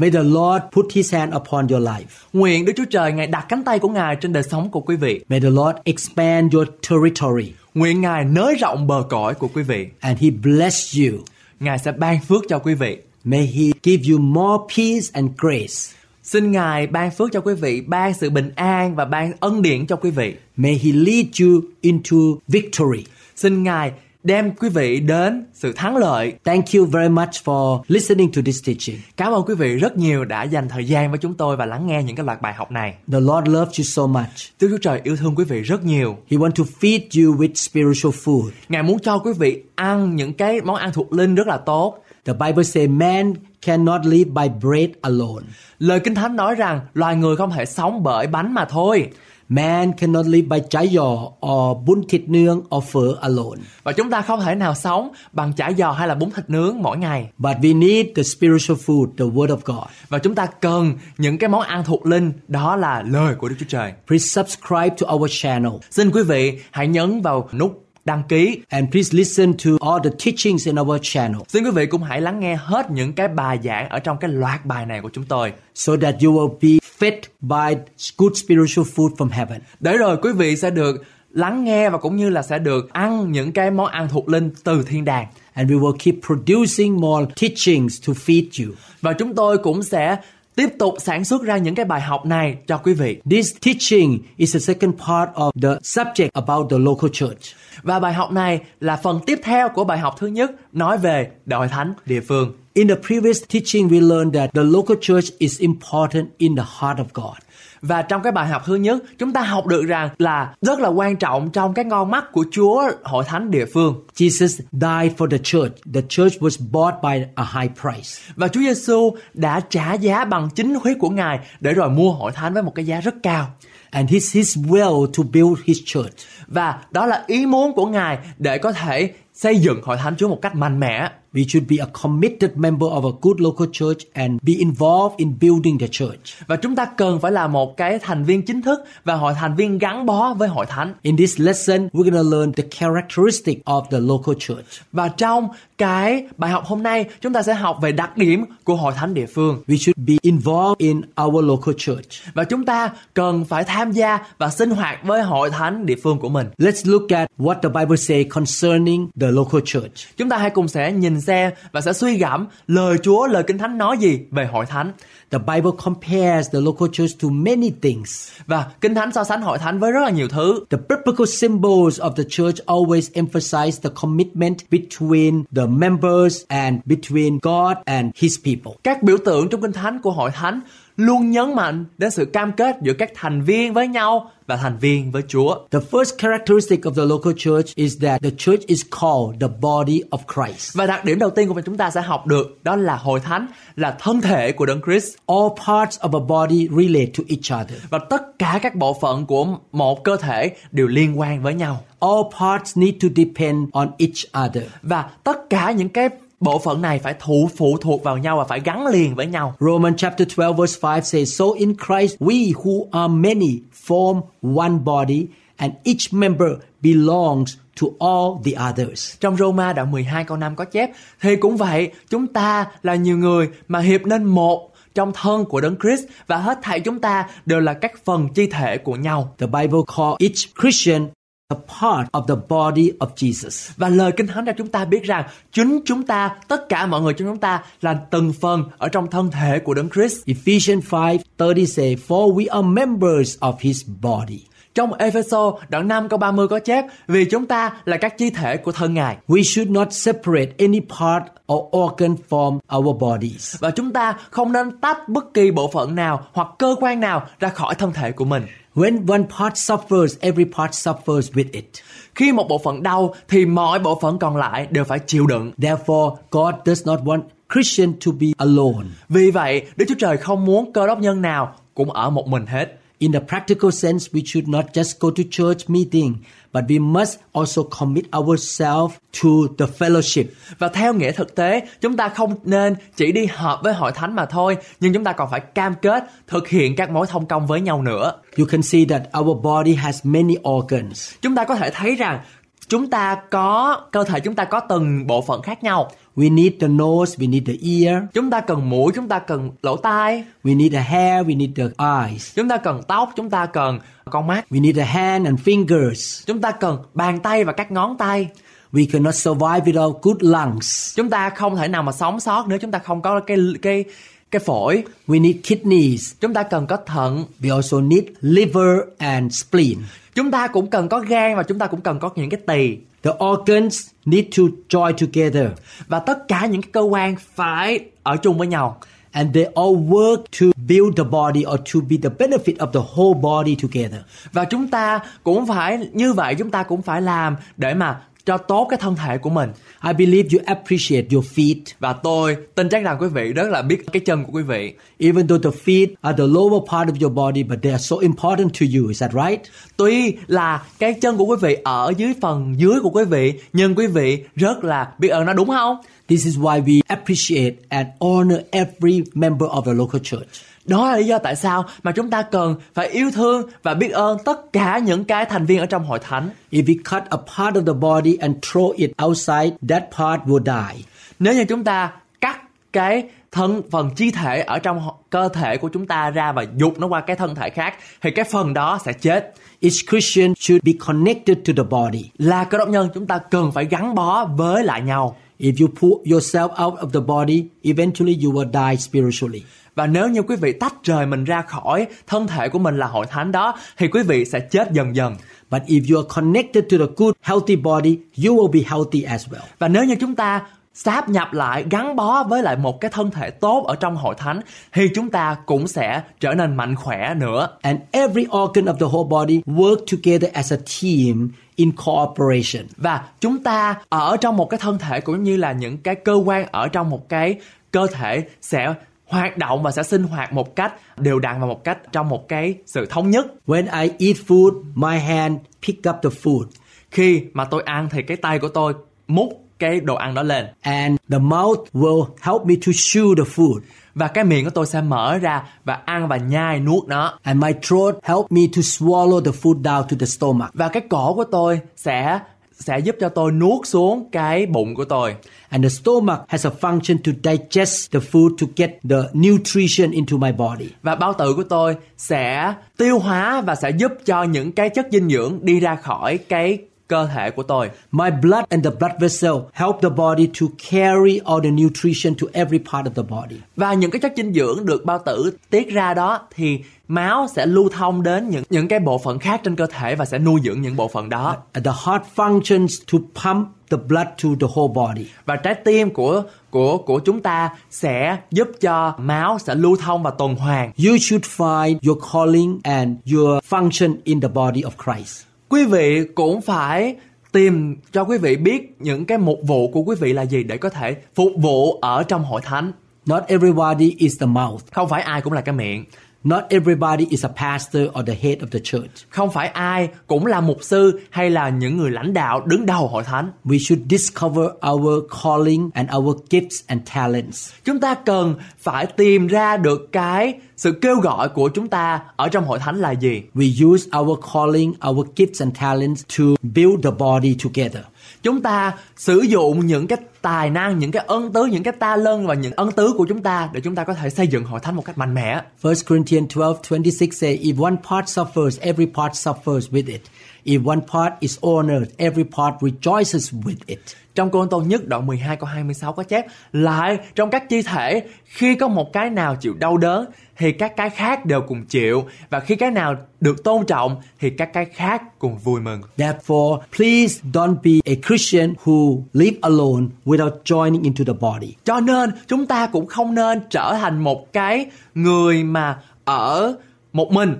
[0.00, 2.04] May the Lord put his hand upon your life.
[2.32, 4.96] Nguyện Đức Chúa Trời Ngài đặt cánh tay của Ngài trên đời sống của quý
[4.96, 5.20] vị.
[5.28, 7.52] May the Lord expand your territory.
[7.74, 9.86] Nguyện Ngài nới rộng bờ cõi của quý vị.
[10.00, 11.18] And he bless you.
[11.60, 12.96] Ngài sẽ ban phước cho quý vị.
[13.24, 15.96] May he give you more peace and grace.
[16.22, 19.86] Xin Ngài ban phước cho quý vị, ban sự bình an và ban ân điển
[19.86, 20.34] cho quý vị.
[20.56, 22.16] May he lead you into
[22.48, 23.04] victory.
[23.36, 26.32] Xin Ngài đem quý vị đến sự thắng lợi.
[26.44, 28.96] Thank you very much for listening to this teaching.
[29.16, 31.86] Cảm ơn quý vị rất nhiều đã dành thời gian với chúng tôi và lắng
[31.86, 32.94] nghe những cái loạt bài học này.
[33.12, 34.60] The Lord loves you so much.
[34.60, 36.16] Đức Chúa Trời yêu thương quý vị rất nhiều.
[36.30, 38.50] He want to feed you with spiritual food.
[38.68, 42.04] Ngài muốn cho quý vị ăn những cái món ăn thuộc linh rất là tốt.
[42.24, 43.34] The Bible say man
[43.66, 45.46] cannot live by bread alone.
[45.78, 49.10] Lời Kinh Thánh nói rằng loài người không thể sống bởi bánh mà thôi.
[49.52, 53.60] Man cannot live by chả giò or bún thịt nướng or phở alone.
[53.82, 56.82] Và chúng ta không thể nào sống bằng chả giò hay là bún thịt nướng
[56.82, 57.30] mỗi ngày.
[57.38, 59.88] But we need the spiritual food, the word of God.
[60.08, 63.54] Và chúng ta cần những cái món ăn thuộc linh, đó là lời của Đức
[63.58, 63.92] Chúa Trời.
[64.06, 65.72] Please subscribe to our channel.
[65.90, 70.10] Xin quý vị hãy nhấn vào nút đăng ký and please listen to all the
[70.24, 71.40] teachings in our channel.
[71.48, 74.30] Xin quý vị cũng hãy lắng nghe hết những cái bài giảng ở trong cái
[74.30, 75.52] loạt bài này của chúng tôi.
[75.74, 77.74] So that you will be fed by
[78.18, 79.60] good spiritual food from heaven.
[79.80, 83.32] Để rồi quý vị sẽ được lắng nghe và cũng như là sẽ được ăn
[83.32, 85.26] những cái món ăn thuộc linh từ thiên đàng.
[85.52, 88.74] And we will keep producing more teachings to feed you.
[89.00, 90.16] Và chúng tôi cũng sẽ
[90.54, 93.20] tiếp tục sản xuất ra những cái bài học này cho quý vị.
[93.30, 97.56] This teaching is the second part of the subject about the local church.
[97.82, 101.30] Và bài học này là phần tiếp theo của bài học thứ nhất nói về
[101.46, 102.52] đội thánh địa phương.
[102.74, 106.98] In the previous teaching we learned that the local church is important in the heart
[106.98, 107.36] of God.
[107.82, 110.88] Và trong cái bài học thứ nhất, chúng ta học được rằng là rất là
[110.88, 114.04] quan trọng trong cái ngon mắt của Chúa hội thánh địa phương.
[114.16, 115.72] Jesus died for the church.
[115.94, 118.20] The church was bought by a high price.
[118.36, 122.32] Và Chúa Giêsu đã trả giá bằng chính huyết của Ngài để rồi mua hội
[122.32, 123.46] thánh với một cái giá rất cao.
[123.90, 126.14] And it's his will to build his church.
[126.46, 130.28] Và đó là ý muốn của Ngài để có thể xây dựng hội thánh Chúa
[130.28, 131.10] một cách mạnh mẽ.
[131.32, 135.34] We should be a committed member of a good local church and be involved in
[135.40, 136.46] building the church.
[136.46, 139.56] Và chúng ta cần phải là một cái thành viên chính thức và hội thành
[139.56, 140.94] viên gắn bó với hội thánh.
[141.02, 144.82] In this lesson, we're going to learn the characteristic of the local church.
[144.92, 148.76] Và trong cái bài học hôm nay, chúng ta sẽ học về đặc điểm của
[148.76, 149.62] hội thánh địa phương.
[149.66, 152.34] We should be involved in our local church.
[152.34, 156.18] Và chúng ta cần phải tham gia và sinh hoạt với hội thánh địa phương
[156.18, 156.46] của mình.
[156.58, 160.16] Let's look at what the Bible say concerning the local church.
[160.16, 163.58] Chúng ta hãy cùng sẽ nhìn xem và sẽ suy gẫm lời Chúa, lời Kinh
[163.58, 164.92] Thánh nói gì về hội thánh.
[165.30, 168.30] The Bible compares the local church to many things.
[168.46, 170.64] Và Kinh Thánh so sánh hội thánh với rất là nhiều thứ.
[170.70, 177.38] The biblical symbols of the church always emphasize the commitment between the members and between
[177.42, 178.72] God and his people.
[178.84, 180.60] Các biểu tượng trong Kinh Thánh của hội thánh
[180.96, 184.78] luôn nhấn mạnh đến sự cam kết giữa các thành viên với nhau và thành
[184.78, 185.54] viên với Chúa.
[185.70, 190.02] The first characteristic of the local church is that the church is called the body
[190.10, 190.76] of Christ.
[190.76, 193.46] Và đặc điểm đầu tiên của chúng ta sẽ học được đó là hội thánh
[193.76, 195.16] là thân thể của Đấng Christ.
[195.30, 197.78] All parts of a body relate to each other.
[197.90, 201.80] Và tất cả các bộ phận của một cơ thể đều liên quan với nhau.
[202.00, 204.64] All parts need to depend on each other.
[204.82, 206.08] Và tất cả những cái
[206.40, 209.54] bộ phận này phải thụ phụ thuộc vào nhau và phải gắn liền với nhau.
[209.60, 214.20] Roman chapter 12 verse 5 says, So in Christ we who are many form
[214.56, 215.26] one body
[215.56, 216.50] and each member
[216.82, 219.16] belongs to all the others.
[219.20, 220.90] Trong Roma đoạn 12 câu 5 có chép,
[221.20, 224.69] thì cũng vậy, chúng ta là nhiều người mà hiệp nên một
[225.00, 228.46] trong thân của Đấng Christ và hết thảy chúng ta đều là các phần chi
[228.46, 229.34] thể của nhau.
[229.38, 231.08] The Bible call each Christian
[231.48, 233.70] a part of the body of Jesus.
[233.76, 237.00] Và lời Kinh Thánh cho chúng ta biết rằng chính chúng ta, tất cả mọi
[237.00, 240.26] người trong chúng ta là từng phần ở trong thân thể của Đấng Christ.
[240.26, 244.40] Ephesians 5:30 say, For we are members of his body.
[244.74, 248.56] Trong Epheso đoạn 5 câu 30 có chép vì chúng ta là các chi thể
[248.56, 249.16] của thân Ngài.
[249.28, 253.56] We should not separate any part or organ from our bodies.
[253.60, 257.26] Và chúng ta không nên tách bất kỳ bộ phận nào hoặc cơ quan nào
[257.40, 258.46] ra khỏi thân thể của mình.
[258.74, 261.70] When one part suffers, every part suffers with it.
[262.14, 265.52] Khi một bộ phận đau thì mọi bộ phận còn lại đều phải chịu đựng.
[265.58, 267.22] Therefore, God does not want
[267.54, 268.86] Christian to be alone.
[269.08, 272.46] Vì vậy, Đức Chúa Trời không muốn cơ đốc nhân nào cũng ở một mình
[272.46, 272.79] hết.
[273.02, 276.14] In the practical sense, we should not just go to church meeting,
[276.52, 280.24] but we must also commit ourselves to the fellowship.
[280.58, 284.14] Và theo nghĩa thực tế, chúng ta không nên chỉ đi họp với hội thánh
[284.14, 287.46] mà thôi, nhưng chúng ta còn phải cam kết thực hiện các mối thông công
[287.46, 288.12] với nhau nữa.
[288.38, 291.12] You can see that our body has many organs.
[291.22, 292.20] Chúng ta có thể thấy rằng
[292.68, 295.90] chúng ta có cơ thể chúng ta có từng bộ phận khác nhau.
[296.20, 299.50] We need the nose, we need the ear, Chúng ta cần mũi, chúng ta cần
[299.62, 303.30] lỗ tai, we need the hair, we need the eyes, chúng ta cần tóc, chúng
[303.30, 303.78] ta cần
[304.10, 306.24] con mắt, we need the hand and fingers.
[306.26, 308.28] chúng ta cần bàn tay và các ngón tay.
[308.72, 310.96] We cannot survive without good lungs.
[310.96, 313.84] Chúng ta không thể nào mà sống sót nếu chúng ta không có cái cái
[314.30, 314.84] cái phổi.
[315.08, 316.12] We need kidneys.
[316.20, 319.78] Chúng ta cần có thận, We also need liver and spleen.
[320.14, 322.76] chúng ta cũng cần có gan và chúng ta cũng cần có những cái tỳ.
[323.02, 325.46] The organs need to join together
[325.88, 328.78] Và tất cả những cái cơ quan phải ở chung với nhau.
[329.12, 332.80] and they all work to build the body or to be the benefit of the
[332.94, 334.00] whole body together.
[334.32, 338.36] Và chúng ta cũng phải như vậy chúng ta cũng phải làm để mà cho
[338.38, 339.50] tốt cái thân thể của mình.
[339.86, 341.60] I believe you appreciate your feet.
[341.78, 344.74] Và tôi tin chắc rằng quý vị rất là biết cái chân của quý vị.
[344.98, 347.96] Even though the feet are the lower part of your body, but they are so
[347.96, 348.88] important to you.
[348.88, 349.40] Is that right?
[349.76, 353.74] Tuy là cái chân của quý vị ở dưới phần dưới của quý vị, nhưng
[353.74, 355.76] quý vị rất là biết ơn nó đúng không?
[356.08, 360.26] This is why we appreciate and honor every member of the local church.
[360.64, 363.90] Đó là lý do tại sao mà chúng ta cần phải yêu thương và biết
[363.90, 366.30] ơn tất cả những cái thành viên ở trong hội thánh.
[366.50, 370.44] If we cut a part of the body and throw it outside, that part will
[370.44, 370.84] die.
[371.18, 372.40] Nếu như chúng ta cắt
[372.72, 376.78] cái thân phần chi thể ở trong cơ thể của chúng ta ra và dục
[376.78, 379.34] nó qua cái thân thể khác thì cái phần đó sẽ chết.
[379.60, 382.10] Each Christian should be connected to the body.
[382.18, 385.16] Là cơ đốc nhân chúng ta cần phải gắn bó với lại nhau.
[385.38, 389.42] If you pull yourself out of the body, eventually you will die spiritually.
[389.80, 392.86] Và nếu như quý vị tách rời mình ra khỏi thân thể của mình là
[392.86, 395.16] hội thánh đó thì quý vị sẽ chết dần dần.
[395.50, 399.28] But if you are connected to the good, healthy body, you will be healthy as
[399.28, 399.46] well.
[399.58, 400.42] Và nếu như chúng ta
[400.74, 404.14] sáp nhập lại gắn bó với lại một cái thân thể tốt ở trong hội
[404.18, 404.40] thánh
[404.72, 407.48] thì chúng ta cũng sẽ trở nên mạnh khỏe nữa.
[407.60, 412.66] And every organ of the whole body work together as a team in cooperation.
[412.76, 416.14] Và chúng ta ở trong một cái thân thể cũng như là những cái cơ
[416.14, 417.34] quan ở trong một cái
[417.70, 418.74] cơ thể sẽ
[419.10, 422.28] hoạt động và sẽ sinh hoạt một cách đều đặn và một cách trong một
[422.28, 423.26] cái sự thống nhất.
[423.46, 425.36] When I eat food, my hand
[425.66, 426.44] pick up the food
[426.90, 428.74] Khi mà tôi ăn thì cái tay của tôi
[429.06, 429.28] múc
[429.58, 433.58] cái đồ ăn đó lên and the mouth will help me to chew the food
[433.94, 437.42] và cái miệng của tôi sẽ mở ra và ăn và nhai nuốt nó and
[437.42, 440.50] my throat help me to swallow the food down to the stomach.
[440.54, 442.20] và cái cổ của tôi sẽ
[442.60, 445.14] sẽ giúp cho tôi nuốt xuống cái bụng của tôi
[445.48, 450.16] And the stomach has a function to digest the food to get the nutrition into
[450.16, 450.68] my body.
[450.82, 454.86] và bao tử của tôi sẽ tiêu hóa và sẽ giúp cho những cái chất
[454.92, 456.58] dinh dưỡng đi ra khỏi cái
[456.90, 461.20] cơ thể của tôi My blood and the blood vessel help the body to carry
[461.24, 463.36] all the nutrition to every part of the body.
[463.56, 466.58] và những cái chất dinh dưỡng được bao tử tiết ra đó thì
[466.88, 470.04] máu sẽ lưu thông đến những những cái bộ phận khác trên cơ thể và
[470.04, 474.28] sẽ nuôi dưỡng những bộ phận đó the heart functions to pump the blood to
[474.40, 475.06] the whole body.
[475.26, 480.02] và trái tim của của của chúng ta sẽ giúp cho máu sẽ lưu thông
[480.02, 484.70] và tuần hoàn You should find your calling and your function in the body of
[484.84, 486.96] Christ quý vị cũng phải
[487.32, 490.56] tìm cho quý vị biết những cái mục vụ của quý vị là gì để
[490.58, 492.72] có thể phục vụ ở trong hội thánh
[493.06, 494.60] Not everybody is the mouth.
[494.72, 495.84] không phải ai cũng là cái miệng
[496.24, 498.90] Not everybody is a pastor or the head of the church.
[499.10, 502.88] không phải ai cũng là mục sư hay là những người lãnh đạo đứng đầu
[502.88, 507.50] hội thánh We should discover our calling and our gifts and talents.
[507.64, 512.28] chúng ta cần phải tìm ra được cái sự kêu gọi của chúng ta ở
[512.28, 516.84] trong hội thánh là gì We use our calling, our gifts and talents to build
[516.84, 517.82] the body together
[518.22, 521.96] chúng ta sử dụng những cái tài năng những cái ân tứ những cái ta
[521.96, 524.44] lân và những ân tứ của chúng ta để chúng ta có thể xây dựng
[524.44, 528.86] hội thánh một cách mạnh mẽ 1 Corinthians 12:26 say, If one part suffers, every
[528.94, 530.00] part suffers with it.
[530.44, 533.80] If one part is honored, every part rejoices with it.
[534.14, 538.02] trong Côn Tô nhất đoạn 12 câu 26 có chép lại trong các chi thể
[538.24, 540.06] khi có một cái nào chịu đau đớn
[540.36, 544.30] thì các cái khác đều cùng chịu và khi cái nào được tôn trọng thì
[544.30, 545.80] các cái khác cùng vui mừng.
[545.96, 551.54] Therefore, please don't be a Christian who live alone without joining into the body.
[551.64, 556.56] Cho nên chúng ta cũng không nên trở thành một cái người mà ở
[556.92, 557.36] một mình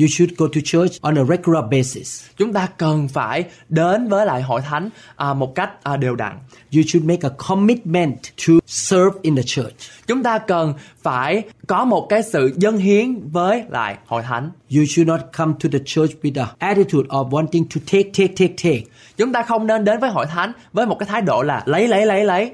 [0.00, 2.24] You should go to church on a regular basis.
[2.36, 6.38] Chúng ta cần phải đến với lại hội thánh à, một cách à, đều đặn.
[6.74, 8.16] You should make a commitment
[8.46, 9.74] to serve in the church.
[10.06, 14.50] Chúng ta cần phải có một cái sự dâng hiến với lại hội thánh.
[14.76, 18.34] You should not come to the church with a attitude of wanting to take, take,
[18.38, 18.82] take, take.
[19.16, 21.88] Chúng ta không nên đến với hội thánh với một cái thái độ là lấy
[21.88, 22.50] lấy lấy lấy.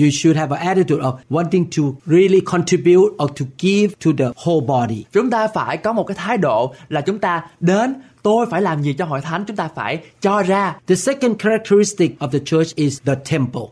[0.00, 4.32] You should have an attitude of wanting to really contribute or to give to the
[4.36, 5.04] whole body.
[5.12, 8.82] Chúng ta phải có một cái thái độ là chúng ta đến tôi phải làm
[8.82, 12.74] gì cho hội thánh chúng ta phải cho ra The second characteristic of the church
[12.74, 13.62] is the temple.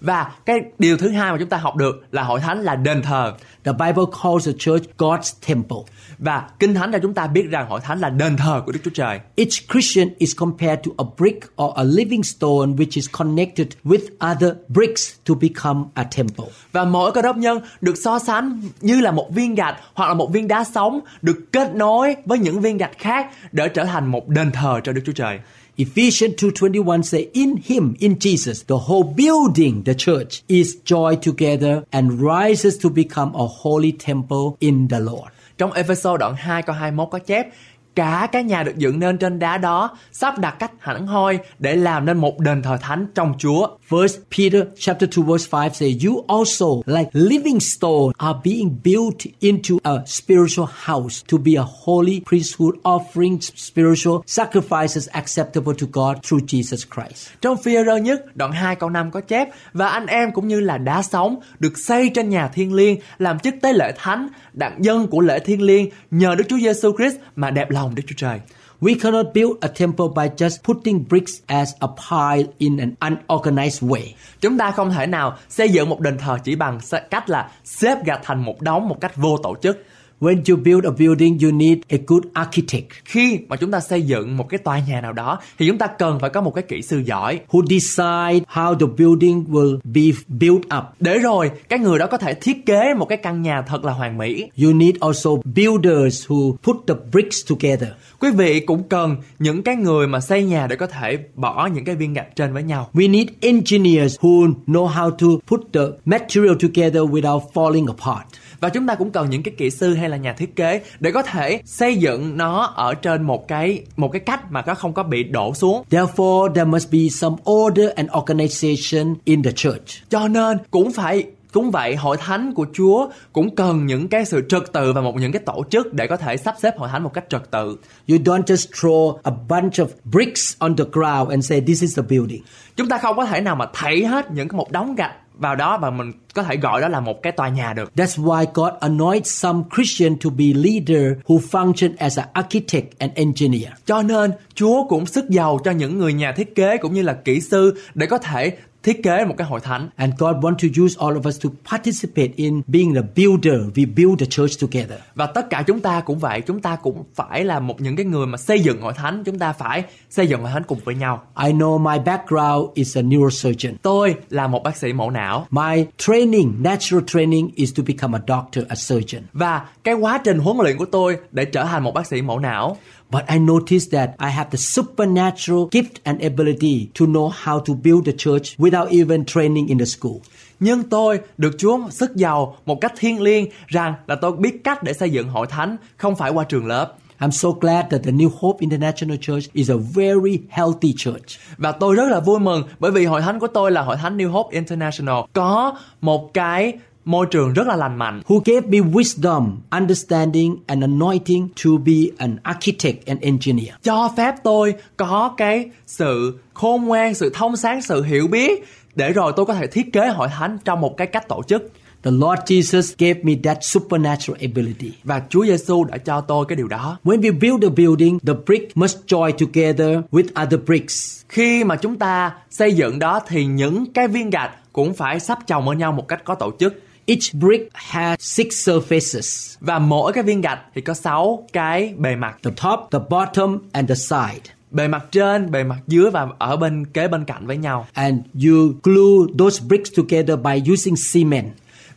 [0.00, 3.02] Và cái điều thứ hai mà chúng ta học được là hội thánh là đền
[3.02, 3.34] thờ
[3.64, 5.78] The Bible calls the church God's temple.
[6.18, 8.80] và kinh thánh cho chúng ta biết rằng hội thánh là đền thờ của Đức
[8.84, 13.10] Chúa Trời Each Christian is compared to a brick or a living stone which is
[13.18, 16.46] connected with other bricks to become a temple.
[16.72, 20.14] và mỗi cơ đốc nhân được so sánh như là một viên gạch hoặc là
[20.14, 24.06] một viên đá sống được kết nối với những viên gạch khác để trở thành
[24.06, 25.38] một đền thờ cho Đức Chúa Trời
[25.78, 31.84] Ephesians 2:21 say in him in Jesus the whole building the church is joined together
[31.92, 35.32] and rises to become a holy temple in the Lord.
[35.58, 37.48] Trong Ephesos đoạn 2 câu 21 có chép
[37.96, 41.76] Cả cái nhà được dựng nên trên đá đó sắp đặt cách hẳn hoi để
[41.76, 43.68] làm nên một đền thờ thánh trong Chúa.
[43.88, 49.16] First Peter chapter 2 verse 5 say, you also, like living stone, are being built
[49.40, 56.16] into a spiritual house to be a holy priesthood, offering spiritual sacrifices acceptable to God
[56.22, 57.28] through Jesus Christ.
[57.40, 60.60] Trong phi rơ nhất, đoạn 2 câu 5 có chép, Và anh em cũng như
[60.60, 64.84] là đá sống được xây trên nhà thiên liêng, làm chức tế lễ thánh, đặng
[64.84, 68.14] dân của lễ thiên liêng nhờ Đức Chúa Giêsu Christ mà đẹp lòng Đức Chúa
[68.16, 68.40] Trời.
[68.80, 73.88] We cannot build a temple by just putting bricks as a pile in an unorganized
[73.88, 74.02] way.
[74.40, 78.04] Chúng ta không thể nào xây dựng một đền thờ chỉ bằng cách là xếp
[78.04, 79.84] gạch thành một đống một cách vô tổ chức.
[80.20, 84.02] When you build a building, you need a good architect Khi mà chúng ta xây
[84.02, 86.64] dựng một cái tòa nhà nào đó thì chúng ta cần phải có một cái
[86.68, 90.84] kỹ sư giỏi who decide how the building will be built up.
[91.00, 93.92] để rồi cái người đó có thể thiết kế một cái căn nhà thật là
[93.92, 94.50] hoàn mỹ.
[94.62, 97.88] You need also builders who put the bricks together.
[98.20, 101.84] Quý vị cũng cần những cái người mà xây nhà để có thể bỏ những
[101.84, 102.90] cái viên gạch trên với nhau.
[102.94, 108.26] We need engineers who know how to put the material together without falling apart.
[108.60, 111.12] Và chúng ta cũng cần những cái kỹ sư hay là nhà thiết kế để
[111.12, 114.92] có thể xây dựng nó ở trên một cái một cái cách mà nó không
[114.92, 115.84] có bị đổ xuống.
[115.90, 120.08] Therefore, there must be some order and organization in the church.
[120.10, 121.24] Cho nên cũng phải
[121.56, 125.14] cũng vậy hội thánh của Chúa cũng cần những cái sự trật tự và một
[125.16, 127.76] những cái tổ chức để có thể sắp xếp hội thánh một cách trật tự.
[128.08, 131.98] You don't just throw a bunch of bricks on the ground and say this is
[131.98, 132.42] the building.
[132.76, 135.56] Chúng ta không có thể nào mà thảy hết những cái một đống gạch vào
[135.56, 137.92] đó và mình có thể gọi đó là một cái tòa nhà được.
[137.96, 143.12] That's why God anoints some Christian to be leader who function as an architect and
[143.14, 143.72] engineer.
[143.86, 147.12] Cho nên Chúa cũng sức giàu cho những người nhà thiết kế cũng như là
[147.12, 149.88] kỹ sư để có thể thiết kế một cái hội thánh.
[149.96, 153.60] And God wants to use all of us to participate in being the builder.
[153.74, 154.98] We build the church together.
[155.14, 158.06] Và tất cả chúng ta cũng vậy, chúng ta cũng phải là một những cái
[158.06, 160.94] người mà xây dựng hội thánh, chúng ta phải xây dựng hội thánh cùng với
[160.94, 161.22] nhau.
[161.46, 163.74] I know my background is a neurosurgeon.
[163.82, 168.22] Tôi là một bác sĩ mổ não My training, natural training is to become a
[168.28, 169.22] doctor, a surgeon.
[169.32, 172.38] và cái quá trình huấn luyện của tôi để trở thành một bác sĩ mổ
[172.38, 172.76] não
[173.10, 177.74] But I noticed that I have the supernatural gift and ability to know how to
[177.74, 180.16] build the church without even training in the school.
[180.60, 184.82] Nhưng tôi được Chúa sức giàu một cách thiêng liêng rằng là tôi biết cách
[184.82, 186.92] để xây dựng hội thánh không phải qua trường lớp.
[187.18, 191.38] I'm so glad that the New Hope International Church is a very healthy church.
[191.56, 194.16] Và tôi rất là vui mừng bởi vì hội thánh của tôi là hội thánh
[194.16, 196.72] New Hope International có một cái
[197.06, 201.92] môi trường rất là lành mạnh Who gave me wisdom, understanding, and anointing to be
[202.18, 203.74] an architect and engineer.
[203.82, 209.12] cho phép tôi có cái sự khôn ngoan, sự thông sáng, sự hiểu biết để
[209.12, 211.72] rồi tôi có thể thiết kế hội thánh trong một cái cách tổ chức.
[212.02, 214.92] The Lord Jesus gave me that supernatural ability.
[215.04, 216.98] Và Chúa Giêsu đã cho tôi cái điều đó.
[217.04, 221.22] When we build a building, the brick must join together with other bricks.
[221.28, 225.38] Khi mà chúng ta xây dựng đó thì những cái viên gạch cũng phải sắp
[225.46, 226.82] chồng ở nhau một cách có tổ chức.
[227.06, 232.16] Each brick has six surfaces Và mỗi cái viên gạch thì có 6 cái bề
[232.16, 232.36] mặt.
[232.42, 234.52] the top, the bottom, and the side.
[234.70, 237.86] Bề mặt trên, bề mặt dưới và ở bên kế bên cạnh với nhau.
[237.92, 241.46] And you glue those bricks together by using cement.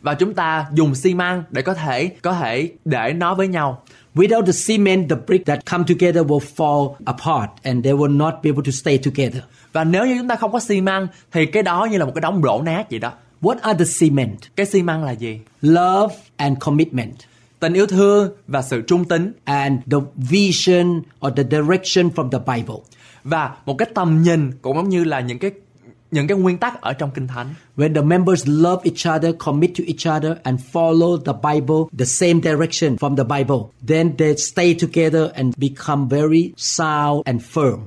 [0.00, 3.82] Và chúng ta dùng xi măng để có thể có thể để nó với nhau.
[4.14, 8.34] Without the cement, the bricks that come together will fall apart and they will not
[8.42, 9.42] be able to stay together.
[9.72, 12.12] Và nếu như chúng ta không có xi măng thì cái đó như là một
[12.14, 13.12] cái đống đổ nát vậy đó.
[13.42, 14.38] What are the cement?
[14.56, 15.38] Cái xi măng là gì?
[15.62, 17.14] Love and commitment.
[17.60, 22.38] tình yêu thương và sự trung tín and the vision or the direction from the
[22.38, 22.76] Bible.
[23.24, 25.50] và một cái tầm nhìn cũng giống như là những cái
[26.10, 29.70] những cái nguyên tắc ở trong kinh thánh When the members love each other, commit
[29.78, 34.34] to each other, and follow the Bible, the same direction from the Bible, then they
[34.36, 37.78] stay together and become very sound and firm.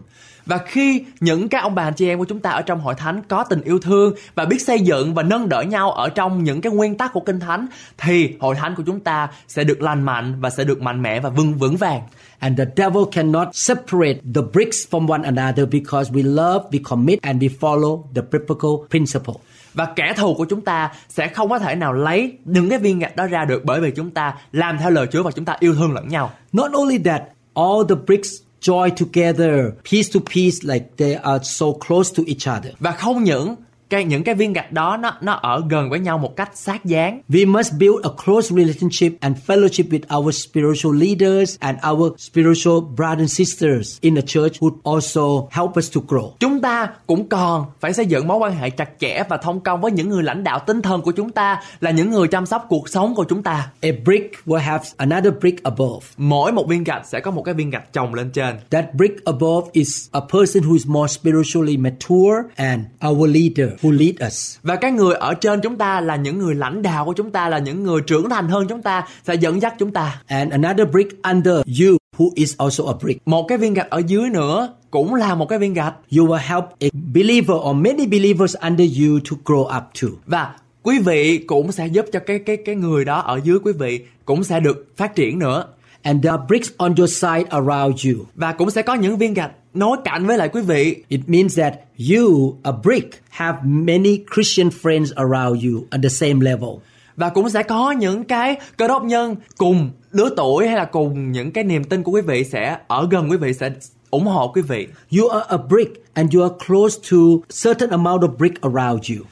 [0.46, 2.96] Và khi những cái ông bà anh chị em của chúng ta ở trong hội
[2.96, 6.44] thánh có tình yêu thương và biết xây dựng và nâng đỡ nhau ở trong
[6.44, 9.82] những cái nguyên tắc của kinh thánh thì hội thánh của chúng ta sẽ được
[9.82, 12.02] lành mạnh và sẽ được mạnh mẽ và vững vững vàng
[12.40, 17.22] And the devil cannot separate the bricks from one another because we love, we commit,
[17.22, 19.34] and we follow the biblical principle.
[19.74, 23.00] và kẻ thù của chúng ta sẽ không có thể nào lấy những cái viên
[23.00, 25.56] gạch đó ra được bởi vì chúng ta làm theo lời Chúa và chúng ta
[25.60, 27.22] yêu thương lẫn nhau Not only that,
[27.54, 28.30] all the bricks
[28.64, 32.72] join together, piece to piece, like they are so close to each other.
[32.80, 33.56] và không những
[33.94, 36.86] cái những cái viên gạch đó nó nó ở gần với nhau một cách sát
[36.86, 42.12] dáng We must build a close relationship and fellowship with our spiritual leaders and our
[42.18, 46.32] spiritual brothers and sisters in the church who also help us to grow.
[46.40, 49.82] chúng ta cũng còn phải xây dựng mối quan hệ chặt chẽ và thông công
[49.82, 52.66] với những người lãnh đạo tinh thần của chúng ta là những người chăm sóc
[52.70, 56.08] cuộc sống của chúng ta A brick will have another brick above.
[56.18, 59.26] mỗi một viên gạch sẽ có một cái viên gạch chồng lên trên That brick
[59.26, 64.58] above is a person who is more spiritually mature and our leader who lead us.
[64.64, 67.50] và cái người ở trên chúng ta là những người lãnh đạo của chúng ta
[67.50, 70.88] là những người trưởng thành hơn chúng ta sẽ dẫn dắt chúng ta And another
[70.92, 73.28] brick under you who is also a brick.
[73.28, 76.40] một cái viên gạch ở dưới nữa cũng là một cái viên gạch You will
[76.48, 80.10] help a believer or many believers under you to grow up too.
[80.26, 83.72] và quý vị cũng sẽ giúp cho cái cái cái người đó ở dưới quý
[83.80, 85.66] vị cũng sẽ được phát triển nữa
[86.02, 88.26] And there are bricks on your side around you.
[88.36, 91.60] và cũng sẽ có những viên gạch nối cạnh với lại quý vị It means
[91.60, 91.74] that
[92.12, 96.70] you, a brick, have many Christian friends around you at the same level.
[97.16, 101.32] và cũng sẽ có những cái cơ đốc nhân cùng lứa tuổi hay là cùng
[101.32, 103.70] những cái niềm tin của quý vị sẽ ở gần quý vị sẽ
[104.10, 104.88] ủng hộ quý vị
[105.18, 107.18] You are a brick and you are close to
[107.64, 109.26] certain amount of brick around you.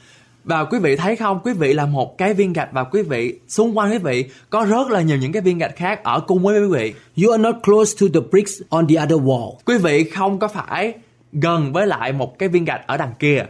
[0.44, 1.40] Và quý vị thấy không?
[1.44, 4.64] Quý vị là một cái viên gạch và quý vị xung quanh quý vị có
[4.64, 6.94] rất là nhiều những cái viên gạch khác ở cùng với quý vị.
[7.22, 9.54] You are not close to the bricks on the other wall.
[9.64, 10.94] quý vị không có phải
[11.32, 13.44] gần với lại một cái viên gạch ở đằng kia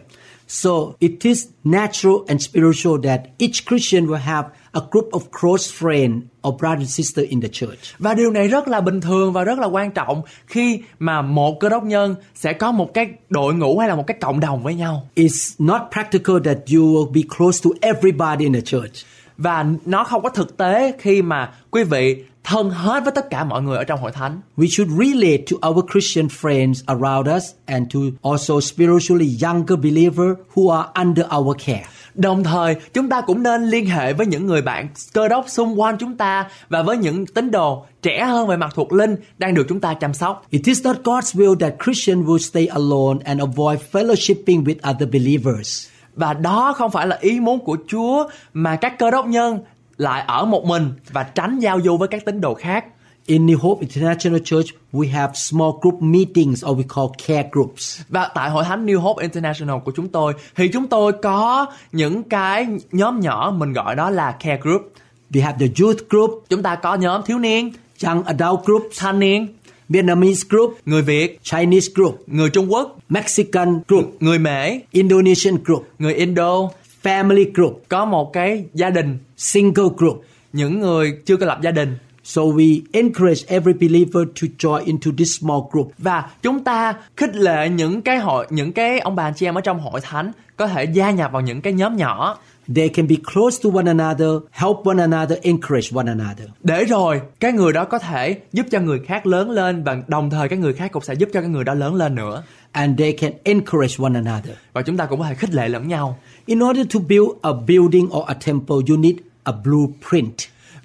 [0.52, 5.72] So it is natural and spiritual that each Christian will have a group of close
[5.72, 7.94] friends or brother and sister in the church.
[7.98, 11.60] Và điều này rất là bình thường và rất là quan trọng khi mà một
[11.60, 14.62] cơ đốc nhân sẽ có một cái đội ngũ hay là một cái cộng đồng
[14.62, 15.08] với nhau.
[15.16, 19.06] It's not practical that you will be close to everybody in the church.
[19.38, 23.44] Và nó không có thực tế khi mà quý vị thân hết với tất cả
[23.44, 24.40] mọi người ở trong hội thánh.
[24.56, 28.00] We should relate to our Christian friends around us and to
[28.30, 31.84] also spiritually younger believers who are under our care.
[32.14, 35.80] Đồng thời, chúng ta cũng nên liên hệ với những người bạn cơ đốc xung
[35.80, 39.54] quanh chúng ta và với những tín đồ trẻ hơn về mặt thuộc linh đang
[39.54, 40.46] được chúng ta chăm sóc.
[40.50, 45.08] It is not God's will that Christians will stay alone and avoid fellowshipping with other
[45.12, 45.86] believers.
[46.16, 49.58] Và đó không phải là ý muốn của Chúa mà các cơ đốc nhân
[49.96, 52.84] lại ở một mình và tránh giao du với các tín đồ khác.
[53.26, 58.00] In New Hope International Church, we have small group meetings or we call care groups.
[58.08, 62.22] Và tại hội thánh New Hope International của chúng tôi thì chúng tôi có những
[62.22, 64.92] cái nhóm nhỏ mình gọi đó là care group.
[65.30, 67.72] We have the youth group, Chúng ta có nhóm thiếu niên,
[68.04, 69.48] young adult groups, thanh niên,
[69.88, 75.88] Vietnamese group, người Việt, Chinese group, người Trung Quốc, Mexican group, người Mễ, Indonesian group,
[75.98, 76.68] người Indo,
[77.02, 80.24] family group, có một cái gia đình, single group.
[80.52, 81.96] những người chưa có lập gia đình.
[82.24, 85.92] So we encourage every believer to join into this small group.
[85.98, 89.54] Và chúng ta khích lệ những cái hội những cái ông bà anh chị em
[89.54, 92.38] ở trong hội thánh có thể gia nhập vào những cái nhóm nhỏ
[92.74, 96.48] They can be close to one another, help one another, encourage one another.
[96.62, 100.30] để rồi cái người đó có thể giúp cho người khác lớn lên và đồng
[100.30, 102.98] thời cái người khác cũng sẽ giúp cho cái người đó lớn lên nữa And
[102.98, 104.54] they can encourage one another.
[104.72, 107.50] và chúng ta cũng có thể khích lệ lẫn nhau In order to build a
[107.52, 110.34] building or a temple, you need a blueprint.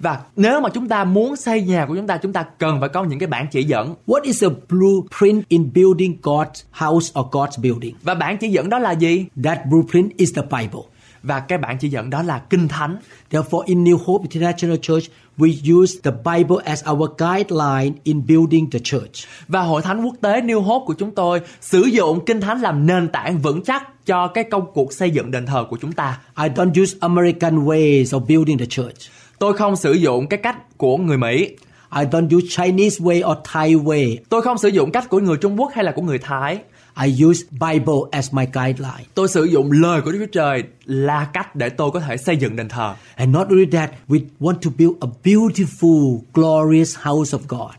[0.00, 2.88] và nếu mà chúng ta muốn xây nhà của chúng ta chúng ta cần phải
[2.88, 7.26] có những cái bản chỉ dẫn What is a blueprint in building God's house or
[7.26, 7.94] God's building?
[8.02, 10.80] và bản chỉ dẫn đó là gì That blueprint is the Bible.
[11.22, 12.96] Và cái bản chỉ dẫn đó là kinh thánh
[13.30, 18.70] Therefore, in New Hope International Church, we use the Bible as our guideline in building
[18.70, 19.26] the church.
[19.48, 22.86] và hội thánh quốc tế New Hope của chúng tôi sử dụng kinh thánh làm
[22.86, 26.18] nền tảng vững chắc cho cái công cuộc xây dựng đền thờ của chúng ta
[26.42, 28.96] I don't use American ways of building the church.
[29.38, 31.48] tôi không sử dụng cái cách của người Mỹ
[31.96, 34.16] I don't use Chinese way or Thai way.
[34.28, 36.58] tôi không sử dụng cách của người Trung Quốc hay là của người Thái
[37.06, 39.04] I use Bible as my guideline.
[39.14, 42.36] Tôi sử dụng lời của Đức Chúa Trời là cách để tôi có thể xây
[42.36, 42.94] dựng đền thờ.
[43.14, 47.70] And not only that, we want to build a beautiful, glorious house of God.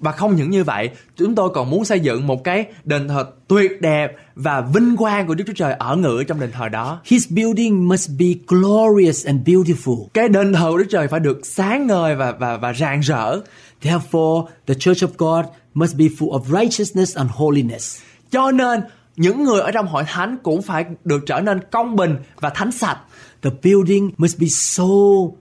[0.00, 3.26] Và không những như vậy, chúng tôi còn muốn xây dựng một cái đền thờ
[3.48, 7.00] tuyệt đẹp và vinh quang của Đức Chúa Trời ở ngự trong đền thờ đó.
[7.04, 10.06] His building must be glorious and beautiful.
[10.14, 13.40] Cái đền thờ của Đức Trời phải được sáng ngời và và và rạng rỡ.
[13.82, 18.00] Therefore, the church of God must be full of righteousness and holiness.
[18.30, 18.80] Cho nên
[19.16, 22.72] những người ở trong hội thánh cũng phải được trở nên công bình và thánh
[22.72, 22.98] sạch.
[23.42, 24.84] The building must be so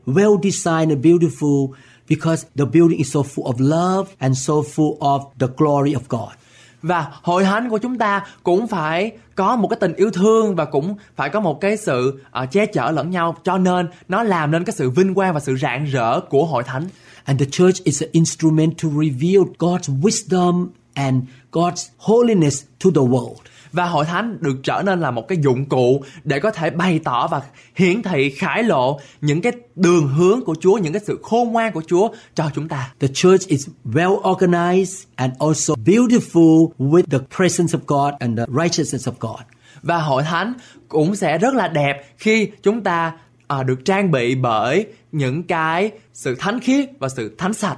[0.06, 1.70] well designed and beautiful
[2.10, 6.02] because the building is so full of love and so full of the glory of
[6.10, 6.30] God.
[6.82, 10.66] Và hội thánh của chúng ta cũng phải có một cái tình yêu thương và
[10.66, 14.52] cũng phải có một cái sự uh, che chở lẫn nhau cho nên nó làm
[14.52, 16.88] nên cái sự vinh quang và sự rạng rỡ của hội thánh.
[17.24, 20.68] And the church is an instrument to reveal God's wisdom
[20.98, 23.36] and God's holiness to the world.
[23.72, 27.00] Và hội thánh được trở nên là một cái dụng cụ để có thể bày
[27.04, 27.42] tỏ và
[27.76, 31.72] hiển thị khải lộ những cái đường hướng của Chúa, những cái sự khôn ngoan
[31.72, 32.94] của Chúa cho chúng ta.
[33.00, 38.46] The church is well organized and also beautiful with the presence of God and the
[38.48, 39.42] righteousness of God.
[39.82, 40.54] Và hội thánh
[40.88, 43.14] cũng sẽ rất là đẹp khi chúng ta
[43.48, 47.78] à, được trang bị bởi những cái sự thánh khiết và sự thánh sạch.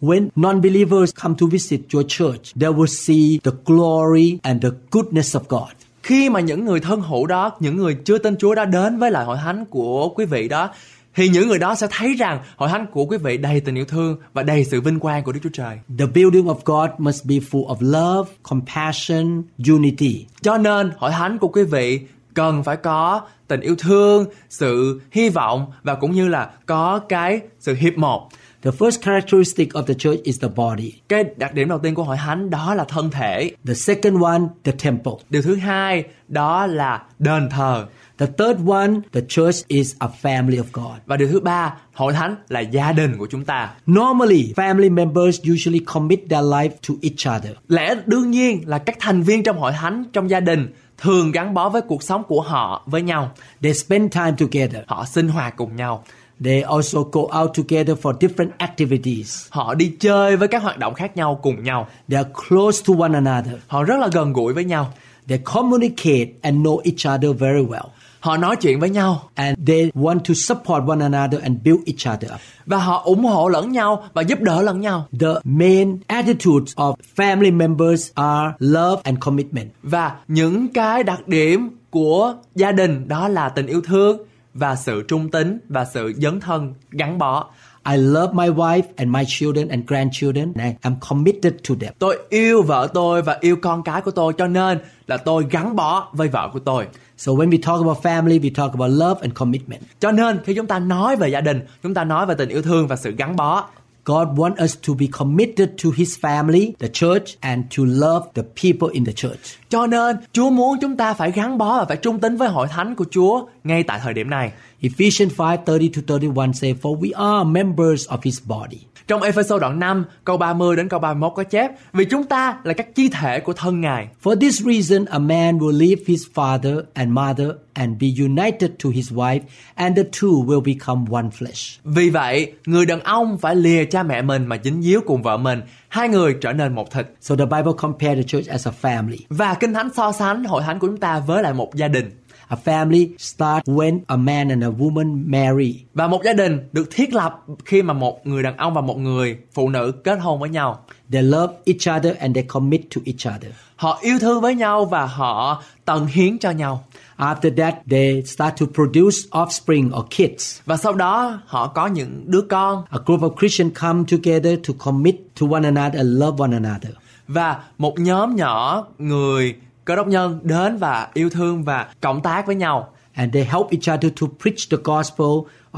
[0.00, 5.36] When non-believers come to visit your church, they will see the glory and the goodness
[5.36, 5.70] of God.
[6.02, 9.10] Khi mà những người thân hữu đó, những người chưa tin Chúa đó đến với
[9.10, 10.70] lại hội thánh của quý vị đó,
[11.14, 13.84] thì những người đó sẽ thấy rằng hội thánh của quý vị đầy tình yêu
[13.84, 15.78] thương và đầy sự vinh quang của Đức Chúa Trời.
[15.98, 20.26] The building of God must be full of love, compassion, unity.
[20.40, 22.00] Cho nên hội thánh của quý vị
[22.34, 27.40] cần phải có tình yêu thương, sự hy vọng và cũng như là có cái
[27.60, 28.28] sự hiệp một.
[28.66, 30.92] The first characteristic of the church is the body.
[31.08, 33.50] Cái đặc điểm đầu tiên của hội thánh đó là thân thể.
[33.66, 35.12] The second one, the temple.
[35.30, 37.86] Điều thứ hai đó là đền thờ.
[38.18, 40.98] The third one, the church is a family of God.
[41.06, 43.74] Và điều thứ ba, hội thánh là gia đình của chúng ta.
[43.86, 47.56] Normally, family members usually commit their life to each other.
[47.68, 51.54] Lẽ đương nhiên là các thành viên trong hội thánh, trong gia đình thường gắn
[51.54, 53.32] bó với cuộc sống của họ với nhau.
[53.62, 54.82] They spend time together.
[54.86, 56.04] Họ sinh hoạt cùng nhau.
[56.44, 59.46] They also go out together for different activities.
[59.50, 61.88] Họ đi chơi với các hoạt động khác nhau cùng nhau.
[62.08, 63.54] They are close to one another.
[63.66, 64.92] Họ rất là gần gũi với nhau.
[65.28, 67.84] They communicate and know each other very well.
[68.20, 72.16] Họ nói chuyện với nhau And they want to support one another and build each
[72.16, 72.40] other up.
[72.66, 75.06] và họ ủng hộ lẫn nhau và giúp đỡ lẫn nhau.
[75.20, 79.68] The main attitudes of family members are love and commitment.
[79.82, 84.18] Và những cái đặc điểm của gia đình đó là tình yêu thương
[84.58, 87.46] và sự trung tín và sự dấn thân gắn bó.
[87.90, 91.92] I love my wife and my children and grandchildren and I am committed to them.
[91.98, 95.76] Tôi yêu vợ tôi và yêu con cái của tôi cho nên là tôi gắn
[95.76, 96.86] bó với vợ của tôi.
[97.16, 99.82] So when we talk about family, we talk about love and commitment.
[100.00, 102.62] Cho nên khi chúng ta nói về gia đình, chúng ta nói về tình yêu
[102.62, 103.68] thương và sự gắn bó.
[104.06, 108.42] God wants us to be committed to his family, the church, and to love the
[108.62, 109.58] people in the church.
[109.68, 112.68] Cho nên Chúa muốn chúng ta phải gắn bó và phải trung tín với hội
[112.68, 114.52] thánh của Chúa ngay tại thời điểm này.
[114.80, 118.86] Ephesians 5 30 to 31 say, For we are members of his body.
[119.08, 122.72] Trong Ephesos đoạn 5 câu 30 đến câu 31 có chép Vì chúng ta là
[122.72, 126.82] các chi thể của thân Ngài For this reason, a man will leave his father
[126.94, 129.40] and mother and be united to his wife,
[129.74, 131.78] and the two will become one flesh.
[131.84, 135.36] Vì vậy người đàn ông phải lìa cha mẹ mình mà dính díu cùng vợ
[135.36, 138.72] mình Hai người trở nên một thịt So the Bible compared the church as a
[138.82, 139.16] family.
[139.28, 142.10] Và Kinh Thánh so sánh hội thánh của chúng ta với lại một gia đình
[142.48, 145.74] A family starts when a man and a woman marry.
[145.94, 148.98] Và một gia đình được thiết lập khi mà một người đàn ông và một
[148.98, 153.00] người phụ nữ kết hôn với nhau They love each other and they commit to
[153.04, 153.52] each other.
[153.76, 156.84] Họ yêu thương với nhau và họ tận hiến cho nhau
[157.16, 160.60] After that, they start to produce offspring or kids.
[160.66, 164.74] Và sau đó họ có những đứa con A group of Christians come together to
[164.78, 166.92] commit to one another and love one another.
[167.28, 169.54] Và một nhóm nhỏ người
[169.86, 173.66] cơ đốc nhân đến và yêu thương và cộng tác với nhau And they help
[173.70, 175.26] each other to preach the gospel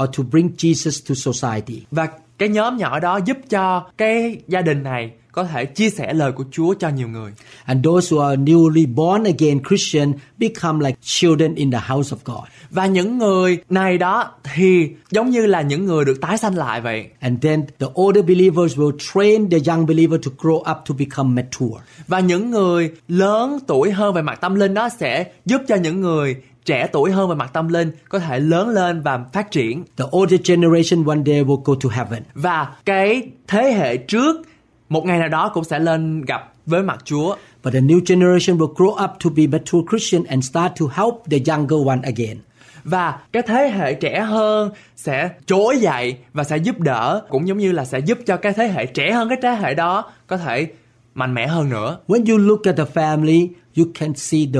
[0.03, 1.85] or to bring Jesus to society.
[1.91, 6.13] và cái nhóm nhỏ đó giúp cho cái gia đình này có thể chia sẻ
[6.13, 7.31] lời của Chúa cho nhiều người.
[7.65, 12.17] And those who are newly born again Christian become like children in the house of
[12.25, 12.47] God.
[12.69, 16.81] Và những người này đó thì giống như là những người được tái sanh lại
[16.81, 17.09] vậy.
[17.19, 21.41] And then the older believers will train the young believer to grow up to become
[21.41, 21.83] mature.
[22.07, 26.01] Và những người lớn tuổi hơn về mặt tâm linh đó sẽ giúp cho những
[26.01, 29.83] người trẻ tuổi hơn về mặt tâm linh có thể lớn lên và phát triển.
[29.97, 32.23] The older generation one day will go to heaven.
[32.33, 34.41] Và cái thế hệ trước
[34.89, 37.35] một ngày nào đó cũng sẽ lên gặp với mặt Chúa.
[37.63, 41.13] But the new generation will grow up to be mature Christian and start to help
[41.31, 42.37] the younger one again.
[42.83, 47.57] và cái thế hệ trẻ hơn sẽ trỗi dậy và sẽ giúp đỡ cũng giống
[47.57, 50.37] như là sẽ giúp cho cái thế hệ trẻ hơn cái thế hệ đó có
[50.37, 50.67] thể
[51.13, 53.47] mạnh mẽ hơn nữa When you look at the family,
[53.77, 54.59] you can see the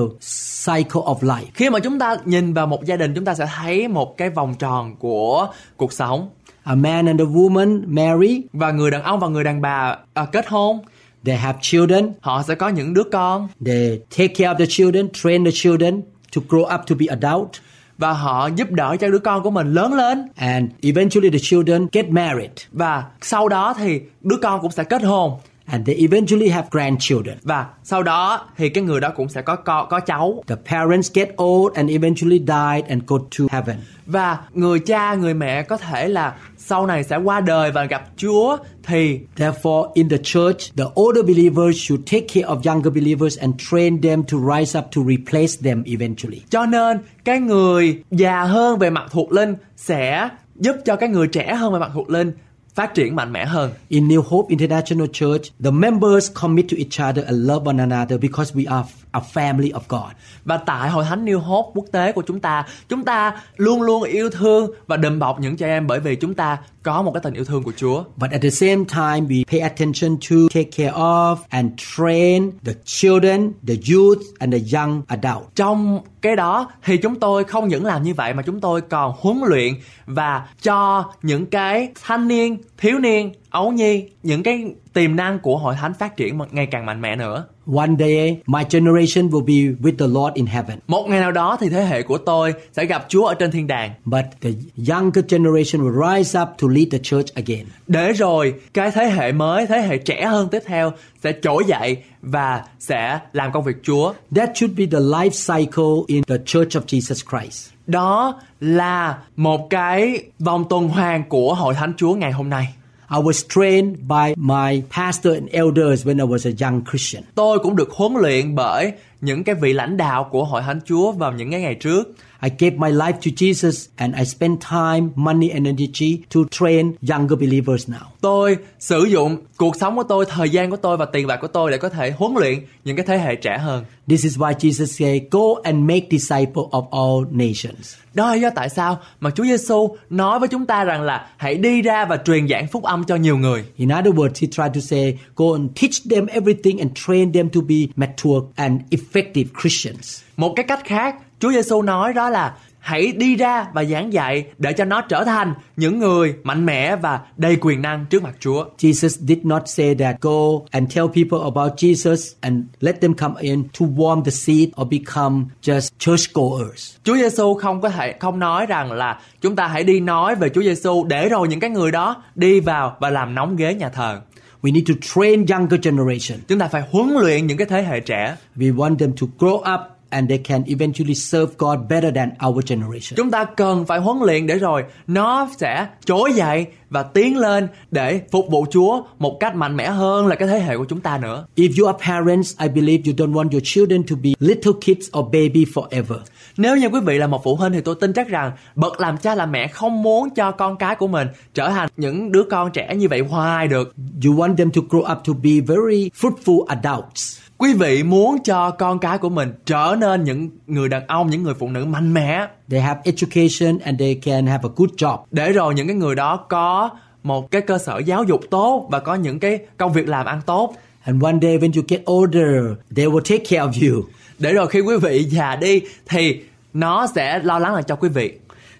[0.65, 1.45] cycle of life.
[1.53, 4.29] khi mà chúng ta nhìn vào một gia đình chúng ta sẽ thấy một cái
[4.29, 6.29] vòng tròn của cuộc sống
[6.63, 10.25] A man and a woman marry, và người đàn ông và người đàn bà à,
[10.31, 10.79] kết hôn.
[11.25, 13.47] They have children, họ sẽ có những đứa con.
[13.65, 16.01] They take care of the children, train the children
[16.35, 17.49] to grow up to be adult,
[17.97, 20.27] và họ giúp đỡ cho đứa con của mình lớn lên.
[20.35, 25.03] And eventually the children get married, và sau đó thì đứa con cũng sẽ kết
[25.03, 25.39] hôn.
[25.65, 27.37] And they eventually have grandchildren.
[27.43, 30.43] và sau đó thì cái người đó cũng sẽ có con có cháu.
[30.47, 33.77] The parents get old and eventually died and go to heaven.
[34.05, 36.35] và người cha người mẹ có thể là
[36.69, 41.25] sau này sẽ qua đời và gặp Chúa thì Therefore, in the church, the older
[41.25, 45.53] believers should take care of younger believers and train them to rise up to replace
[45.63, 46.41] them eventually.
[46.49, 51.27] cho nên cái người già hơn về mặt thuộc linh sẽ giúp cho cái người
[51.27, 52.31] trẻ hơn về mặt thuộc linh
[52.75, 53.71] phát triển mạnh mẽ hơn.
[53.89, 58.21] In New Hope International Church, the members commit to each other and love one another
[58.21, 60.11] because we are a family of God.
[60.45, 64.03] Và tại Hội Thánh New Hope quốc tế của chúng ta, chúng ta luôn luôn
[64.03, 67.21] yêu thương và đùm bọc những trẻ em bởi vì chúng ta có một cái
[67.23, 68.03] tình yêu thương của Chúa.
[68.15, 72.73] But at the same time, we pay attention to take care of and train the
[72.85, 75.55] children, the youth, and the young adult.
[75.55, 79.13] Trong cái đó thì chúng tôi không những làm như vậy mà chúng tôi còn
[79.19, 79.73] huấn luyện
[80.05, 85.57] và cho những cái thanh niên, thiếu niên, ấu nhi, những cái tiềm năng của
[85.57, 87.45] hội thánh phát triển ngày càng mạnh mẽ nữa.
[87.75, 90.79] One day, my generation will be with the Lord in heaven.
[90.87, 93.67] Một ngày nào đó thì thế hệ của tôi sẽ gặp Chúa ở trên thiên
[93.67, 93.91] đàng.
[94.05, 94.49] But the
[94.89, 97.65] younger generation will rise up to lead the church again.
[97.87, 100.91] Để rồi cái thế hệ mới, thế hệ trẻ hơn tiếp theo
[101.23, 104.13] sẽ trỗi dậy và sẽ làm công việc Chúa.
[104.35, 107.69] That should be the life cycle in the church of Jesus Christ.
[107.87, 112.73] Đó là một cái vòng tuần hoàn của hội thánh Chúa ngày hôm nay.
[113.11, 117.23] I was trained by my pastor and elders when I was a young Christian.
[117.35, 118.91] Tôi cũng được huấn luyện bởi
[119.21, 122.03] những cái vị lãnh đạo của hội thánh Chúa vào những cái ngày trước.
[122.41, 126.93] I gave my life to Jesus and I spent time, money and energy to train
[127.01, 128.11] younger believers now.
[128.21, 131.47] Tôi sử dụng cuộc sống của tôi, thời gian của tôi và tiền bạc của
[131.47, 133.85] tôi để có thể huấn luyện những cái thế hệ trẻ hơn.
[134.07, 137.95] This is why Jesus said, Go and make disciples of all nations.
[138.13, 141.55] Đó là do tại sao mà Chúa Giêsu nói với chúng ta rằng là hãy
[141.55, 143.63] đi ra và truyền giảng phúc âm cho nhiều người.
[143.77, 147.49] In other words, he tried to say, Go and teach them everything and train them
[147.49, 150.21] to be mature and effective Christians.
[150.37, 154.45] Một cái cách khác, Chúa Giêsu nói đó là hãy đi ra và giảng dạy
[154.57, 158.35] để cho nó trở thành những người mạnh mẽ và đầy quyền năng trước mặt
[158.39, 158.65] Chúa.
[158.77, 160.39] Jesus did not say that go
[160.71, 164.87] and tell people about Jesus and let them come in to warm the seat or
[164.91, 166.95] become just churchgoers.
[167.03, 170.49] Chúa Giêsu không có thể không nói rằng là chúng ta hãy đi nói về
[170.49, 173.89] Chúa Giêsu để rồi những cái người đó đi vào và làm nóng ghế nhà
[173.89, 174.21] thờ.
[174.61, 176.39] We need to train younger generation.
[176.47, 178.35] Chúng ta phải huấn luyện những cái thế hệ trẻ.
[178.55, 182.65] We want them to grow up and they can eventually serve God better than our
[182.69, 183.15] generation.
[183.15, 187.67] Chúng ta cần phải huấn luyện để rồi nó sẽ trỗi dậy và tiến lên
[187.91, 191.01] để phục vụ Chúa một cách mạnh mẽ hơn là cái thế hệ của chúng
[191.01, 191.45] ta nữa.
[191.55, 195.07] If you are parents, I believe you don't want your children to be little kids
[195.17, 196.17] or baby forever.
[196.57, 199.17] Nếu như quý vị là một phụ huynh thì tôi tin chắc rằng bậc làm
[199.17, 202.71] cha làm mẹ không muốn cho con cái của mình trở thành những đứa con
[202.71, 203.95] trẻ như vậy hoài được.
[204.25, 207.39] You want them to grow up to be very fruitful adults.
[207.61, 211.43] Quý vị muốn cho con cái của mình trở nên những người đàn ông, những
[211.43, 215.17] người phụ nữ mạnh mẽ They have education and they can have a good job.
[215.31, 216.89] để rồi những cái người đó có
[217.23, 220.41] một cái cơ sở giáo dục tốt và có những cái công việc làm ăn
[220.45, 220.73] tốt.
[221.03, 224.03] And one day when you get older, they will take care of you.
[224.39, 226.41] Để rồi khi quý vị già đi thì
[226.73, 228.33] nó sẽ lo lắng lại cho quý vị.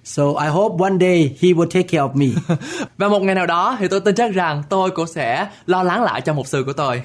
[0.03, 2.27] So I hope one day he will take care of me.
[2.97, 6.03] Và một ngày nào đó thì tôi tin chắc rằng tôi cũng sẽ lo lắng
[6.03, 7.01] lại cho mục sư của tôi.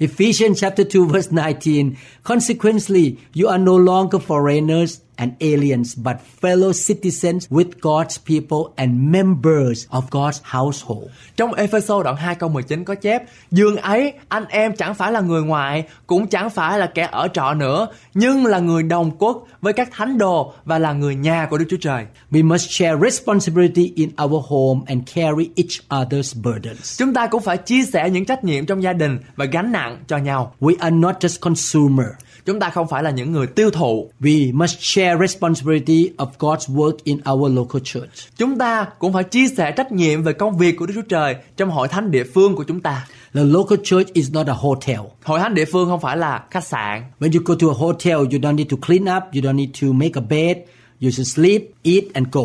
[0.00, 1.96] Ephesians chapter 2 verse 19.
[2.24, 9.12] Consequently, you are no longer foreigners and aliens, but fellow citizens with God's people and
[9.12, 11.10] members of God's household.
[11.36, 15.20] Trong Ephesos đoạn 2 câu 19 có chép Dương ấy anh em chẳng phải là
[15.20, 19.46] người ngoại Cũng chẳng phải là kẻ ở trọ nữa Nhưng là người đồng quốc
[19.60, 22.96] với các thánh đồ Và là người nhà của Đức Chúa Trời We must share
[23.02, 26.98] responsibility in our home and carry each other's burdens.
[26.98, 30.04] Chúng ta cũng phải chia sẻ những trách nhiệm trong gia đình Và gánh nặng
[30.06, 32.06] cho nhau We are not just consumer.
[32.46, 34.10] Chúng ta không phải là những người tiêu thụ.
[34.20, 38.36] We must share responsibility of God's work in our local church.
[38.36, 41.36] Chúng ta cũng phải chia sẻ trách nhiệm về công việc của Đức Chúa Trời
[41.56, 43.06] trong hội thánh địa phương của chúng ta.
[43.34, 44.98] The local church is not a hotel.
[45.24, 47.02] Hội thánh địa phương không phải là khách sạn.
[47.20, 49.70] When you go to a hotel, you don't need to clean up, you don't need
[49.82, 50.56] to make a bed,
[51.02, 52.42] you just sleep, eat and go.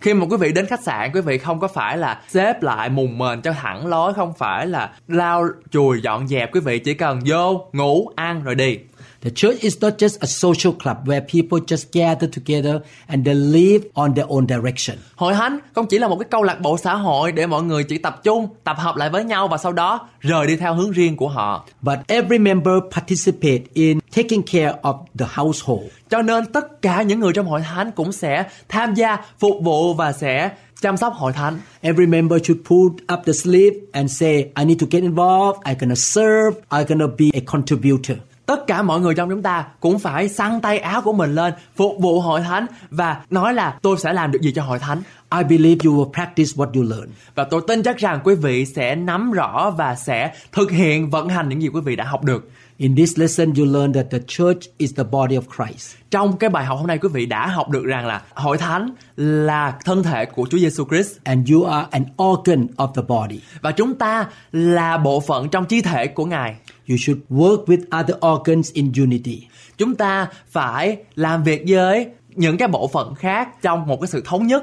[0.00, 2.88] Khi mà quý vị đến khách sạn, quý vị không có phải là xếp lại
[2.88, 6.94] mùng mền cho thẳng lối, không phải là lau chùi dọn dẹp, quý vị chỉ
[6.94, 8.78] cần vô, ngủ, ăn rồi đi.
[9.22, 13.34] The church is not just a social club where people just gather together and they
[13.34, 14.98] live on their own direction.
[15.16, 17.84] Hội thánh không chỉ là một cái câu lạc bộ xã hội để mọi người
[17.84, 20.90] chỉ tập trung, tập hợp lại với nhau và sau đó rời đi theo hướng
[20.90, 21.66] riêng của họ.
[21.82, 25.86] But every member participate in taking care of the household.
[26.10, 29.94] Cho nên tất cả những người trong hội thánh cũng sẽ tham gia phục vụ
[29.94, 31.58] và sẽ chăm sóc hội thánh.
[31.80, 35.74] Every member should put up the sleeve and say, I need to get involved, I'm
[35.78, 38.16] gonna serve, I'm gonna be a contributor.
[38.50, 41.54] Tất cả mọi người trong chúng ta cũng phải săn tay áo của mình lên,
[41.76, 45.02] phục vụ hội thánh và nói là tôi sẽ làm được gì cho hội thánh.
[45.38, 47.08] I believe you will practice what you learn.
[47.34, 51.28] Và tôi tin chắc rằng quý vị sẽ nắm rõ và sẽ thực hiện vận
[51.28, 52.50] hành những gì quý vị đã học được.
[52.80, 55.94] In this lesson, you learn that the church is the body of Christ.
[56.10, 58.90] Trong cái bài học hôm nay quý vị đã học được rằng là hội thánh
[59.16, 63.40] là thân thể của Chúa Giêsu Christ And you are an organ of the body.
[63.60, 66.54] và chúng ta là bộ phận trong chi thể của Ngài.
[66.88, 69.46] You should work with other organs in unity.
[69.78, 74.22] Chúng ta phải làm việc với những cái bộ phận khác trong một cái sự
[74.24, 74.62] thống nhất.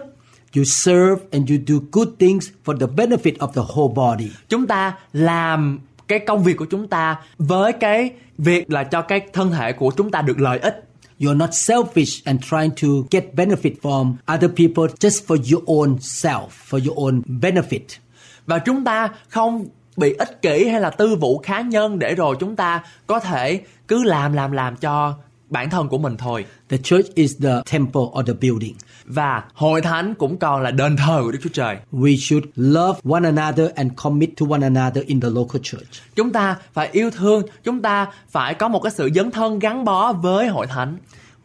[0.56, 4.32] You serve and you do good things for the benefit of the whole body.
[4.50, 9.22] Chúng ta làm cái công việc của chúng ta với cái việc là cho cái
[9.34, 10.84] thân thể của chúng ta được lợi ích.
[11.20, 15.98] You're not selfish and trying to get benefit from other people just for your own
[15.98, 18.00] self, for your own benefit.
[18.46, 19.66] Và chúng ta không
[19.98, 23.62] bị ích kỷ hay là tư vụ cá nhân để rồi chúng ta có thể
[23.88, 25.18] cứ làm làm làm cho
[25.50, 26.46] bản thân của mình thôi.
[26.70, 28.76] The church is the temple or the building.
[29.06, 31.78] Và hội thánh cũng còn là đền thờ của Đức Chúa Trời.
[31.92, 35.88] We should love one another and commit to one another in the local church.
[36.16, 39.86] Chúng ta phải yêu thương, chúng ta phải có một cái sự dấn thân gắn
[39.86, 40.98] bó với hội thánh.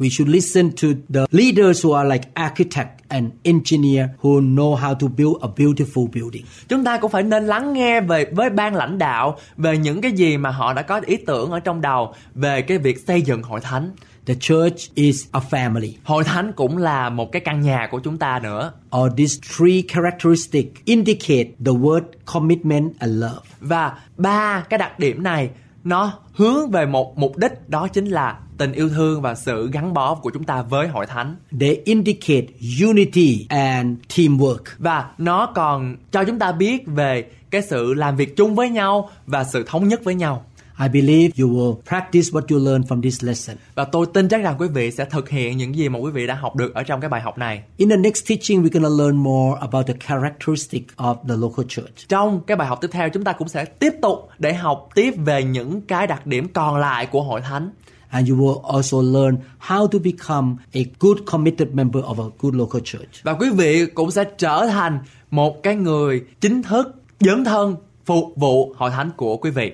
[0.03, 4.95] We should listen to the leaders who are like architect and engineer who know how
[4.95, 6.45] to build a beautiful building.
[6.69, 10.13] Chúng ta cũng phải nên lắng nghe về với ban lãnh đạo về những cái
[10.13, 13.43] gì mà họ đã có ý tưởng ở trong đầu về cái việc xây dựng
[13.43, 13.91] hội thánh.
[14.27, 15.93] The church is a family.
[16.05, 18.73] Hội thánh cũng là một cái căn nhà của chúng ta nữa.
[18.97, 23.41] Or these three characteristics indicate the word commitment and love.
[23.61, 25.51] Và ba cái đặc điểm này
[25.85, 29.95] nó hướng về một mục đích đó chính là tình yêu thương và sự gắn
[29.95, 31.37] bó của chúng ta với hội thánh.
[31.61, 32.47] They indicate
[32.83, 34.63] unity and teamwork.
[34.79, 39.11] Và nó còn cho chúng ta biết về cái sự làm việc chung với nhau
[39.27, 40.45] và sự thống nhất với nhau.
[40.83, 43.57] I believe you will practice what you learn from this lesson.
[43.75, 46.27] Và tôi tin chắc rằng quý vị sẽ thực hiện những gì mà quý vị
[46.27, 47.63] đã học được ở trong cái bài học này.
[47.77, 51.65] In the next teaching, we're going to learn more about the characteristic of the local
[51.69, 52.09] church.
[52.09, 55.15] Trong cái bài học tiếp theo chúng ta cũng sẽ tiếp tục để học tiếp
[55.17, 57.71] về những cái đặc điểm còn lại của hội thánh.
[58.11, 62.55] And you will also learn how to become a good committed member of a good
[62.55, 63.23] local church.
[63.23, 64.99] Và quý vị cũng sẽ trở thành
[65.31, 69.73] một cái người chính thức dấn thân phục vụ hội thánh của quý vị.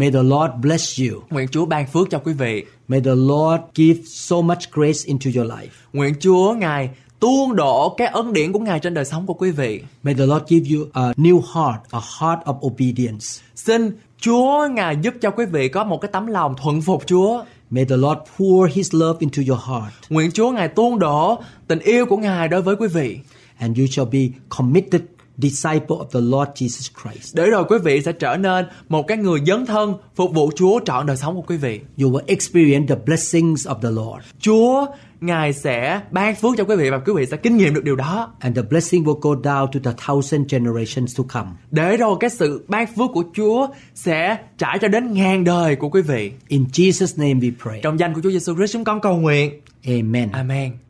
[0.00, 1.22] May the Lord bless you.
[1.30, 2.64] Nguyện Chúa ban phước cho quý vị.
[2.88, 5.68] May the Lord give so much grace into your life.
[5.92, 9.50] Nguyện Chúa Ngài tuôn đổ cái ân điển của Ngài trên đời sống của quý
[9.50, 9.82] vị.
[10.02, 13.26] May the Lord give you a new heart, a heart of obedience.
[13.54, 17.44] Xin Chúa Ngài giúp cho quý vị có một cái tấm lòng thuận phục Chúa.
[17.70, 21.78] May the Lord pour His love into your heart, Nguyện Chúa Ngài tuôn đổ tình
[21.78, 23.18] yêu của Ngài đối với quý vị.
[23.58, 25.02] and you shall be committed
[25.42, 27.36] disciple of the Lord Jesus Christ.
[27.36, 30.80] Để rồi quý vị sẽ trở nên một cái người dấn thân phục vụ Chúa
[30.84, 31.80] trọn đời sống của quý vị.
[32.02, 34.86] You will experience the blessings of the Lord, Chúa
[35.20, 37.96] Ngài sẽ ban phước cho quý vị và quý vị sẽ kinh nghiệm được điều
[37.96, 38.32] đó.
[38.40, 41.48] and the blessing will go down to the thousand generations to come.
[41.70, 45.88] Để rồi cái sự ban phước của Chúa sẽ trải cho đến ngàn đời của
[45.88, 46.32] quý vị.
[46.48, 47.80] In Jesus' name we pray.
[47.82, 49.60] Trong danh của Chúa Giêsu Christ chúng con cầu nguyện.
[49.86, 50.28] Amen.
[50.32, 50.89] Amen.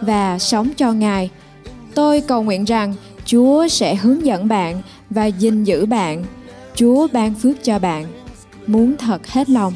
[0.00, 1.30] và sống cho Ngài.
[1.94, 6.24] Tôi cầu nguyện rằng Chúa sẽ hướng dẫn bạn và gìn giữ bạn.
[6.74, 8.06] Chúa ban phước cho bạn.
[8.66, 9.72] muốn thật hết lòng